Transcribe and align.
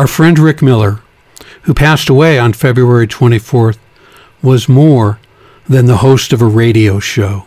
Our 0.00 0.06
friend 0.06 0.38
Rick 0.38 0.62
Miller, 0.62 1.02
who 1.64 1.74
passed 1.74 2.08
away 2.08 2.38
on 2.38 2.54
February 2.54 3.06
24th, 3.06 3.76
was 4.40 4.66
more 4.66 5.18
than 5.68 5.84
the 5.84 5.98
host 5.98 6.32
of 6.32 6.40
a 6.40 6.46
radio 6.46 7.00
show. 7.00 7.44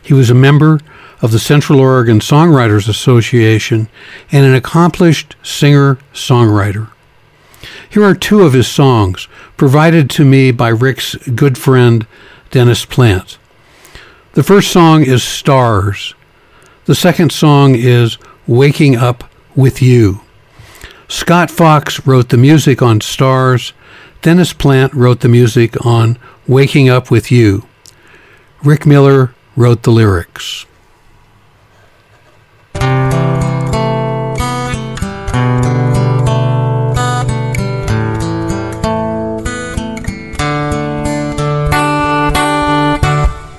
He 0.00 0.14
was 0.14 0.30
a 0.30 0.34
member 0.34 0.78
of 1.20 1.32
the 1.32 1.40
Central 1.40 1.80
Oregon 1.80 2.20
Songwriters 2.20 2.88
Association 2.88 3.88
and 4.30 4.46
an 4.46 4.54
accomplished 4.54 5.34
singer 5.42 5.98
songwriter. 6.12 6.90
Here 7.90 8.04
are 8.04 8.14
two 8.14 8.42
of 8.42 8.52
his 8.52 8.68
songs, 8.68 9.26
provided 9.56 10.08
to 10.10 10.24
me 10.24 10.52
by 10.52 10.68
Rick's 10.68 11.16
good 11.34 11.58
friend 11.58 12.06
Dennis 12.52 12.84
Plant. 12.84 13.36
The 14.34 14.44
first 14.44 14.70
song 14.70 15.02
is 15.02 15.24
Stars. 15.24 16.14
The 16.84 16.94
second 16.94 17.32
song 17.32 17.74
is 17.74 18.16
Waking 18.46 18.94
Up 18.94 19.28
with 19.56 19.82
You. 19.82 20.20
Scott 21.14 21.48
Fox 21.48 22.04
wrote 22.08 22.30
the 22.30 22.36
music 22.36 22.82
on 22.82 23.00
Stars. 23.00 23.72
Dennis 24.20 24.52
Plant 24.52 24.92
wrote 24.92 25.20
the 25.20 25.28
music 25.28 25.86
on 25.86 26.18
Waking 26.48 26.88
Up 26.88 27.08
with 27.08 27.30
You. 27.30 27.66
Rick 28.64 28.84
Miller 28.84 29.32
wrote 29.54 29.84
the 29.84 29.92
lyrics. 29.92 30.66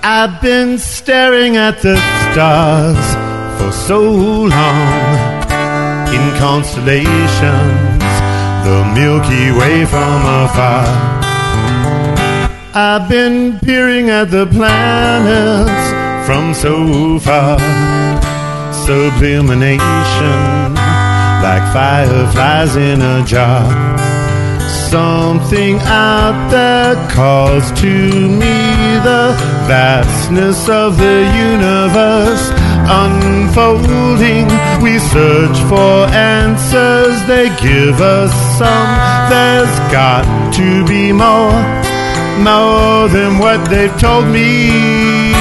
I've 0.03 0.41
been 0.41 0.77
staring 0.77 1.55
at 1.55 1.81
the 1.81 1.95
stars 2.33 3.61
for 3.61 3.71
so 3.71 4.01
long 4.01 5.34
in 6.15 6.37
constellations, 6.37 8.13
the 8.67 8.79
Milky 8.95 9.51
Way 9.59 9.85
from 9.85 10.19
afar. 10.41 10.87
I've 12.73 13.09
been 13.09 13.59
peering 13.59 14.09
at 14.09 14.31
the 14.31 14.45
planets 14.47 15.85
from 16.25 16.53
so 16.53 17.19
far, 17.19 17.59
sublimination 18.87 20.39
like 21.45 21.65
fireflies 21.73 22.75
in 22.75 23.01
a 23.01 23.23
jar. 23.25 23.65
Something 24.89 25.79
out 25.79 26.49
there 26.49 26.95
calls 27.09 27.71
to 27.81 27.93
me 28.41 28.57
the 29.09 29.35
vastness 29.67 30.69
of 30.69 30.97
the 30.97 31.17
universe 31.51 32.64
unfolding. 32.87 34.47
We 34.81 34.99
search 34.99 35.57
for 35.69 36.05
answers, 36.13 37.15
they 37.27 37.49
give 37.61 38.01
us 38.01 38.31
some. 38.57 38.89
There's 39.29 39.75
got 39.91 40.23
to 40.55 40.85
be 40.85 41.11
more, 41.11 41.59
more 42.43 43.07
than 43.09 43.39
what 43.39 43.69
they've 43.69 43.97
told 43.99 44.27
me. 44.27 45.33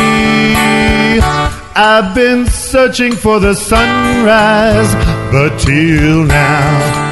I've 1.76 2.14
been 2.14 2.46
searching 2.46 3.12
for 3.12 3.40
the 3.40 3.54
sunrise, 3.54 4.94
but 5.32 5.58
till 5.58 6.24
now 6.24 7.04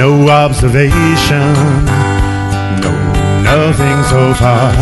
no 0.00 0.28
observation, 0.28 1.54
no 2.80 2.92
nothing 3.42 3.98
so 4.04 4.34
far. 4.34 4.72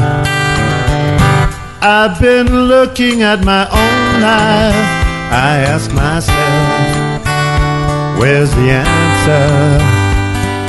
I've 1.80 2.20
been 2.20 2.66
looking 2.66 3.22
at 3.22 3.44
my 3.44 3.64
own 3.70 3.97
I 4.24 5.64
ask 5.66 5.92
myself, 5.92 6.78
where's 8.18 8.50
the 8.50 8.70
answer? 8.70 9.48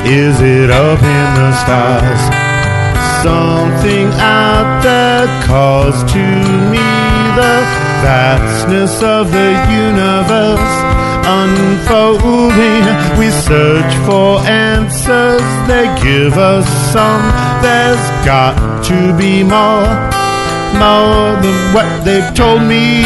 Is 0.08 0.40
it 0.40 0.70
up 0.70 1.02
in 1.02 1.28
the 1.40 1.52
stars? 1.62 2.22
Something 3.22 4.08
out 4.18 4.82
there 4.82 5.26
calls 5.46 6.02
to 6.12 6.24
me 6.72 6.78
the 7.36 7.60
vastness 8.02 9.02
of 9.02 9.30
the 9.30 9.50
universe 9.70 11.00
unfolding. 11.30 12.84
We 13.18 13.30
search 13.30 13.92
for 14.06 14.40
answers, 14.46 15.42
they 15.68 15.86
give 16.02 16.38
us 16.38 16.66
some. 16.92 17.22
There's 17.62 18.04
got 18.24 18.56
to 18.84 19.16
be 19.16 19.42
more, 19.42 19.86
more 20.74 21.40
than 21.42 21.74
what 21.74 22.04
they've 22.04 22.34
told 22.34 22.62
me. 22.62 23.04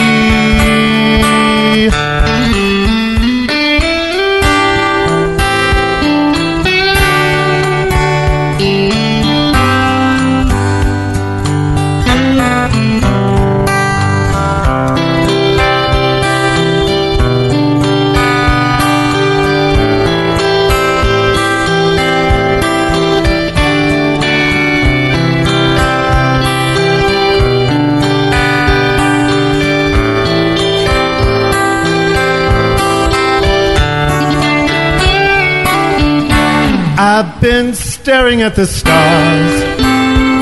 Been 37.45 37.75
staring 37.75 38.41
at 38.41 38.55
the 38.57 38.65
stars 38.65 39.55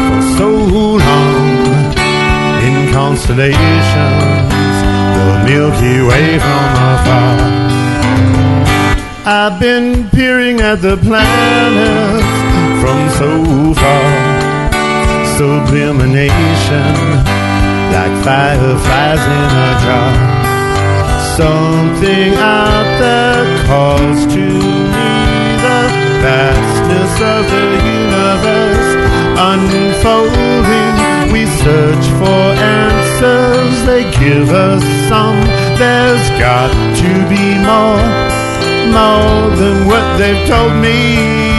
for 0.06 0.22
so 0.38 0.48
long 0.48 1.42
in 2.62 2.92
constellations, 2.92 4.76
the 5.16 5.42
Milky 5.44 5.98
Way 6.08 6.38
from 6.38 6.68
afar. 6.92 7.38
I've 9.26 9.58
been 9.58 10.08
peering 10.10 10.60
at 10.60 10.76
the 10.76 10.96
planets 10.96 12.30
from 12.80 13.00
so 13.18 13.32
far, 13.82 14.08
sublimination 15.38 16.94
like 17.96 18.14
fireflies 18.22 19.22
in 19.38 19.50
a 19.66 19.72
jar. 19.82 20.14
Something 21.36 22.34
out 22.34 22.88
there 23.00 23.66
calls 23.66 24.32
to 24.34 24.38
me 24.38 25.12
vastness 26.92 27.14
of 27.20 27.50
the 27.50 27.66
universe 27.84 28.90
unfolding. 29.38 31.32
We 31.32 31.46
search 31.46 32.06
for 32.18 32.42
answers, 32.60 33.86
they 33.86 34.04
give 34.18 34.50
us 34.50 34.82
some. 35.08 35.40
There's 35.78 36.28
got 36.38 36.70
to 36.96 37.12
be 37.28 37.56
more, 37.58 38.02
more 38.92 39.56
than 39.56 39.86
what 39.86 40.18
they've 40.18 40.46
told 40.46 40.74
me. 40.80 41.51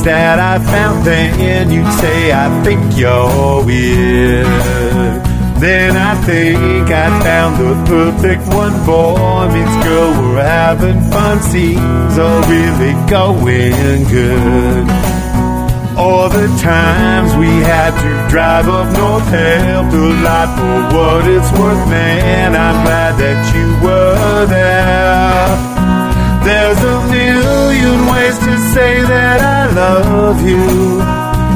things 0.00 0.04
that 0.04 0.38
I 0.38 0.58
found, 0.64 1.04
then 1.04 1.70
you 1.70 1.84
say 2.00 2.32
I 2.32 2.48
think 2.64 2.80
you're 2.96 3.64
weird. 3.64 4.46
Then 5.60 5.96
I 5.96 6.14
think 6.24 6.88
I 6.88 7.08
found 7.22 7.56
the 7.60 7.74
perfect 7.86 8.42
one 8.54 8.72
for 8.84 9.48
me. 9.52 9.62
Girl, 9.84 10.10
we're 10.20 10.42
having 10.42 11.00
fun. 11.10 11.40
Seems 11.42 12.18
all 12.18 12.40
really 12.48 12.94
going 13.08 14.04
good. 14.08 14.88
All 15.98 16.30
the 16.30 16.48
times 16.62 17.36
we 17.36 17.50
had 17.60 17.92
to 17.92 18.30
drive 18.30 18.68
up 18.68 18.88
north 18.96 19.28
helped 19.28 19.92
a 19.92 20.08
lot 20.24 20.48
for 20.56 20.96
what 20.96 21.28
it's 21.28 21.50
worth, 21.58 21.84
man. 21.90 22.54
I'm 22.56 22.84
glad 22.84 23.18
that 23.20 23.40
you 23.54 23.66
were 23.84 24.46
there. 24.46 25.80
There's 26.42 26.82
a 26.82 26.89
ways 28.30 28.38
to 28.46 28.58
say 28.74 29.02
that 29.02 29.40
I 29.40 29.72
love 29.74 30.40
you. 30.46 30.64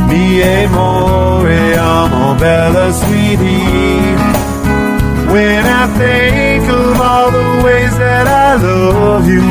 Mi 0.08 0.42
amore, 0.42 1.74
amo 1.78 2.34
bella 2.38 2.92
sweetie. 2.92 4.16
When 5.32 5.64
I 5.64 5.84
think 5.98 6.64
of 6.68 7.00
all 7.00 7.30
the 7.30 7.62
ways 7.64 7.96
that 7.98 8.26
I 8.26 8.56
love 8.66 9.26
you, 9.28 9.46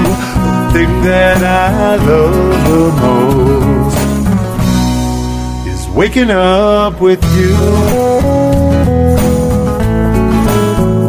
the 0.54 0.74
thing 0.74 0.94
that 1.04 1.42
I 1.44 1.96
love 2.10 2.60
the 2.72 2.84
most 3.04 4.00
is 5.74 5.82
waking 5.90 6.32
up 6.32 7.00
with 7.02 7.24
you. 7.38 7.54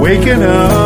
Waking 0.00 0.42
up 0.42 0.83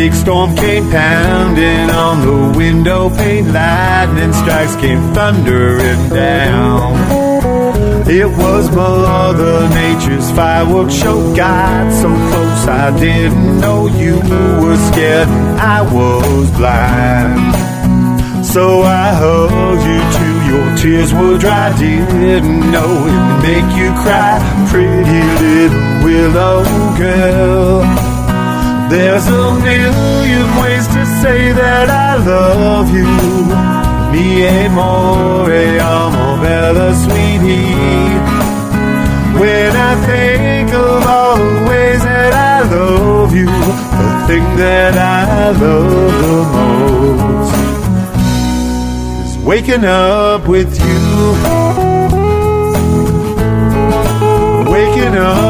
big 0.00 0.14
storm 0.14 0.56
came 0.56 0.90
pounding 0.90 1.90
on 1.90 2.16
the 2.26 2.58
window 2.58 3.10
pane? 3.10 3.52
Lightning 3.52 4.32
strikes 4.32 4.74
came 4.76 5.02
thundering 5.12 6.02
down. 6.08 6.96
It 8.08 8.30
was 8.42 8.74
Mother 8.74 9.68
Nature's 9.68 10.30
fireworks 10.30 10.94
show. 10.94 11.18
Got 11.36 11.92
so 11.92 12.08
close 12.28 12.64
I 12.66 12.98
didn't 12.98 13.60
know 13.60 13.88
you 13.88 14.14
were 14.62 14.80
scared. 14.88 15.28
I 15.76 15.82
was 15.82 16.50
blind. 16.58 17.52
So 18.54 18.80
I 18.80 19.06
hugged 19.22 19.84
you 19.90 20.00
till 20.16 20.38
your 20.50 20.68
tears 20.80 21.12
were 21.12 21.36
dry. 21.36 21.76
Didn't 21.78 22.60
know 22.72 22.90
it 23.10 23.18
would 23.24 23.40
make 23.48 23.70
you 23.80 23.90
cry. 24.02 24.40
Pretty 24.72 25.22
little 25.44 26.04
willow 26.04 26.64
girl. 26.96 27.49
There's 28.90 29.26
a 29.28 29.54
million 29.54 30.46
ways 30.60 30.86
to 30.88 31.06
say 31.22 31.52
that 31.52 31.88
I 31.88 32.16
love 32.16 32.90
you. 32.92 33.06
Mi 34.10 34.44
amore, 34.46 35.78
amo 35.78 36.42
bella 36.42 36.92
sweetie. 37.02 38.18
When 39.38 39.72
I 39.76 39.94
think 40.06 40.72
of 40.74 41.06
all 41.06 41.36
the 41.36 41.68
ways 41.68 42.02
that 42.02 42.32
I 42.34 42.62
love 42.74 43.32
you, 43.32 43.46
the 43.46 44.08
thing 44.26 44.46
that 44.56 44.94
I 44.98 45.50
love 45.52 45.90
the 46.20 46.42
most 46.56 47.54
is 49.24 49.38
waking 49.44 49.84
up 49.84 50.48
with 50.48 50.72
you. 50.84 51.00
Waking 54.68 55.14
up 55.16 55.49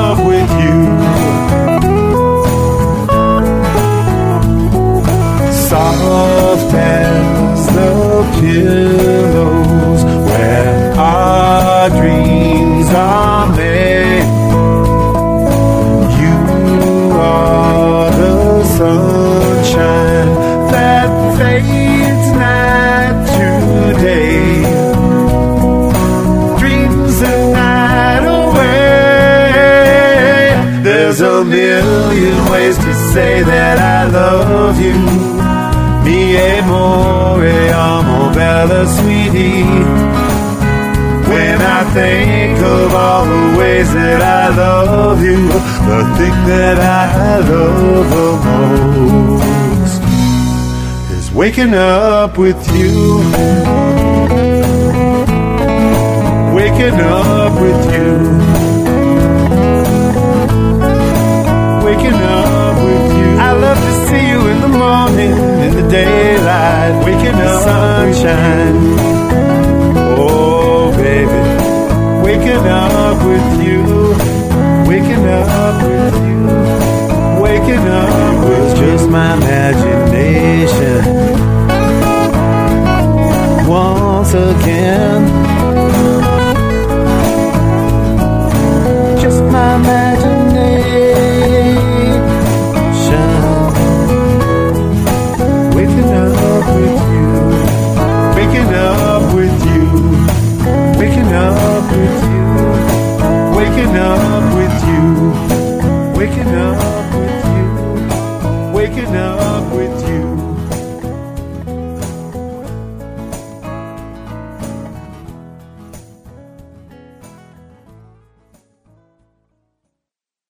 Soft 5.99 6.73
as 6.75 7.67
the 7.77 7.93
pillows 8.41 10.03
where 10.27 10.93
our 10.99 11.89
dreams 11.91 12.89
are 12.95 13.47
made. 13.57 14.29
You 16.21 16.37
are 17.13 18.11
the 18.23 18.35
sunshine 18.77 20.31
that 20.75 21.11
fades. 21.39 22.29
Dreams 26.61 27.19
away. 28.61 28.81
There's 30.83 31.21
a 31.21 31.45
million 31.45 32.37
ways 32.51 32.77
to 32.79 32.93
say 33.13 33.33
that 33.43 33.77
I 33.79 33.90
bella 38.61 38.87
sweetie. 38.87 39.65
When 41.31 41.59
I 41.79 41.81
think 41.95 42.59
of 42.59 42.95
all 42.95 43.25
the 43.25 43.59
ways 43.59 43.93
that 43.95 44.21
I 44.21 44.49
love 44.55 45.23
you, 45.23 45.49
the 45.91 46.01
thing 46.17 46.37
that 46.53 46.79
I 46.79 47.39
love 47.39 48.11
the 48.17 48.31
most 48.49 50.03
is 51.19 51.33
waking 51.33 51.75
up 51.75 52.37
with 52.37 52.61
you. 52.77 53.19
Waking 56.55 57.01
up 57.01 57.55
with 57.65 57.83
you. 57.95 58.40
Sunshine. 67.71 68.79
Oh, 70.19 70.91
baby, 70.97 71.43
waking 72.27 72.67
up 72.67 73.19
with 73.31 73.49
you, 73.67 73.83
waking 74.91 75.25
up 75.39 75.77
with 75.89 76.17
you, 76.29 76.41
waking 77.45 77.87
up 78.03 78.35
was 78.49 78.69
just 78.83 79.09
my 79.09 79.35
imagination. 79.37 81.01
Once 83.69 84.33
again, 84.35 85.21
up 104.31 104.55
with 104.55 104.77
you, 104.87 106.19
waking 106.19 106.55
up. 106.55 107.10